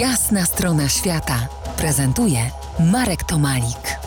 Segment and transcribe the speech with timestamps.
[0.00, 2.38] Jasna strona świata prezentuje
[2.92, 3.98] Marek Tomalik.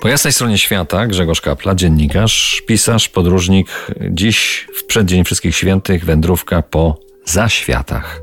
[0.00, 3.68] Po jasnej stronie świata Grzegorz Kapla, dziennikarz, pisarz, podróżnik.
[4.10, 8.20] Dziś w przeddzień Wszystkich Świętych wędrówka po zaświatach.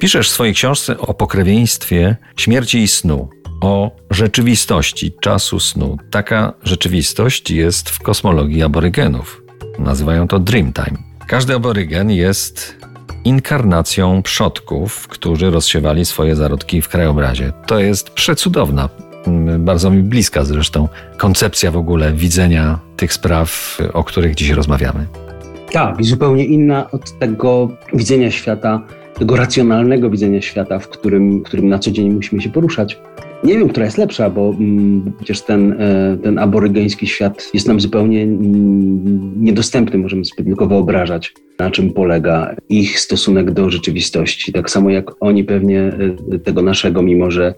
[0.00, 3.28] Piszesz w swojej książce o pokrewieństwie śmierci i snu,
[3.60, 5.96] o rzeczywistości czasu snu.
[6.10, 9.42] Taka rzeczywistość jest w kosmologii aborygenów.
[9.78, 10.98] Nazywają to Dreamtime.
[11.28, 12.76] Każdy aborygen jest
[13.24, 17.52] inkarnacją przodków, którzy rozsiewali swoje zarodki w krajobrazie.
[17.66, 18.88] To jest przecudowna,
[19.58, 25.06] bardzo mi bliska zresztą koncepcja w ogóle widzenia tych spraw, o których dziś rozmawiamy.
[25.72, 28.82] Tak, i zupełnie inna od tego widzenia świata,
[29.14, 32.98] tego racjonalnego widzenia świata, w którym, w którym na co dzień musimy się poruszać.
[33.44, 37.80] Nie wiem, która jest lepsza, bo mm, przecież ten, e, ten aborygeński świat jest nam
[37.80, 39.98] zupełnie mm, niedostępny.
[39.98, 44.52] Możemy sobie tylko wyobrażać, na czym polega ich stosunek do rzeczywistości.
[44.52, 45.80] Tak samo jak oni pewnie
[46.32, 47.54] e, tego naszego, mimo że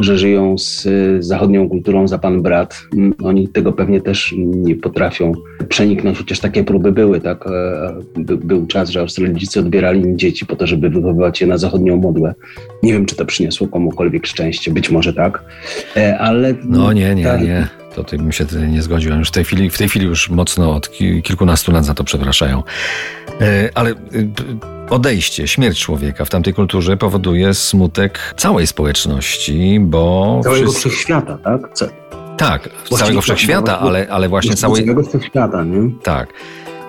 [0.00, 2.82] że żyją z zachodnią kulturą za pan brat.
[2.92, 5.32] Mm, oni tego pewnie też nie potrafią
[5.68, 7.46] przeniknąć, chociaż takie próby były, tak?
[7.46, 11.58] E, by, był czas, że Australijczycy odbierali im dzieci po to, żeby wychowywać je na
[11.58, 12.34] zachodnią modłę.
[12.82, 15.44] Nie wiem, czy to przyniosło komukolwiek szczęście, być może tak,
[15.96, 16.54] e, ale...
[16.64, 17.68] No nie, nie, nie.
[17.94, 19.14] To tutaj bym się nie zgodził.
[19.14, 20.90] Już w tej chwili, w tej chwili już mocno od
[21.22, 22.62] kilkunastu lat za to przepraszają.
[23.40, 23.94] E, ale
[24.90, 30.40] odejście, śmierć człowieka w tamtej kulturze powoduje smutek całej społeczności, bo...
[30.42, 30.88] Całego wszyscy...
[30.88, 31.60] wszechświata, tak?
[32.36, 34.84] Tak, całego wszechświata, ale, ale właśnie całej...
[34.84, 35.90] Całego wszechświata, nie?
[36.02, 36.34] Tak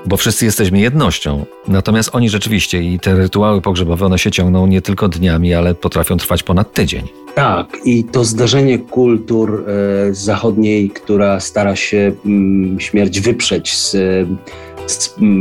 [0.05, 1.45] bo wszyscy jesteśmy jednością.
[1.67, 6.17] Natomiast oni rzeczywiście i te rytuały pogrzebowe, one się ciągną nie tylko dniami, ale potrafią
[6.17, 7.07] trwać ponad tydzień.
[7.35, 13.95] Tak, i to zdarzenie kultur e, zachodniej, która stara się mm, śmierć wyprzeć z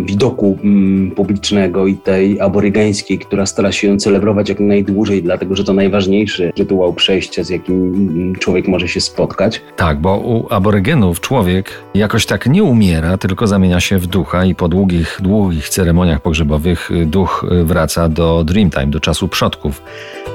[0.05, 5.65] widoku mm, publicznego i tej aborygeńskiej, która stara się ją celebrować jak najdłużej, dlatego że
[5.65, 9.63] to najważniejszy rytuał przejścia, z jakim mm, człowiek może się spotkać.
[9.77, 14.55] Tak, bo u aborygenów człowiek jakoś tak nie umiera, tylko zamienia się w ducha i
[14.55, 19.83] po długich, długich ceremoniach pogrzebowych y, duch y, wraca do Dreamtime, do czasu przodków,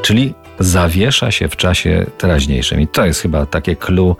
[0.01, 2.81] czyli zawiesza się w czasie teraźniejszym.
[2.81, 4.15] I to jest chyba takie clue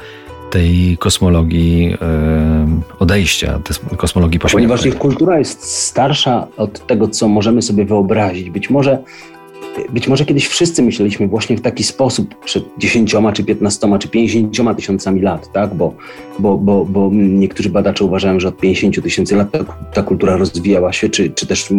[0.51, 1.97] tej kosmologii
[3.00, 4.67] odejścia, tej kosmologii pośmiertnej.
[4.67, 8.50] Ponieważ ich kultura jest starsza od tego, co możemy sobie wyobrazić.
[8.50, 9.03] Być może,
[9.94, 14.75] być może kiedyś wszyscy myśleliśmy właśnie w taki sposób przed 10 czy 15 czy 50
[14.75, 15.75] tysiącami lat, tak?
[15.75, 15.94] Bo,
[16.39, 19.63] bo, bo, bo niektórzy badacze uważają, że od 50 tysięcy lat ta,
[19.94, 21.73] ta, kultura rozwijała się, czy, czy też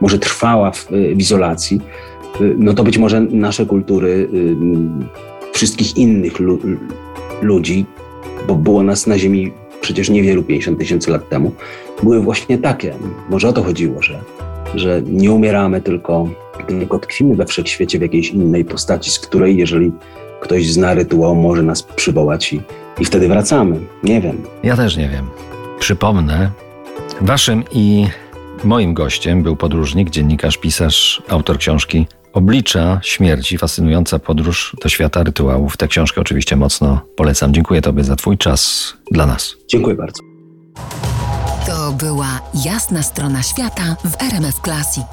[0.00, 1.80] może trwała w, w izolacji.
[2.58, 4.28] No to być może nasze kultury
[5.52, 6.40] wszystkich innych
[7.42, 7.86] ludzi,
[8.48, 11.52] bo było nas na Ziemi przecież niewielu 50 tysięcy lat temu,
[12.02, 12.94] były właśnie takie.
[13.30, 14.20] Może o to chodziło, że,
[14.74, 16.28] że nie umieramy, tylko,
[16.66, 19.92] tylko tkwimy we wszechświecie w jakiejś innej postaci, z której, jeżeli
[20.40, 22.60] ktoś zna rytuał, może nas przywołać i,
[23.00, 23.80] i wtedy wracamy.
[24.02, 24.42] Nie wiem.
[24.62, 25.26] Ja też nie wiem.
[25.78, 26.50] Przypomnę,
[27.20, 28.06] waszym i
[28.64, 35.76] moim gościem był podróżnik, dziennikarz, pisarz, autor książki Oblicza śmierci, fascynująca podróż do świata rytuałów.
[35.76, 37.54] Tę książkę oczywiście mocno polecam.
[37.54, 39.56] Dziękuję Tobie za Twój czas dla nas.
[39.68, 40.22] Dziękuję bardzo.
[41.66, 45.06] To była jasna strona świata w RMF Classic.